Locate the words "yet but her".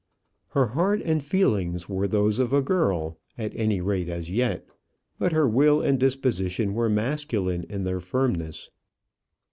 4.31-5.47